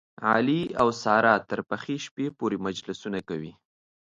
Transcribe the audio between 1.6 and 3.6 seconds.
پخې شپې پورې مجلسونه کوي.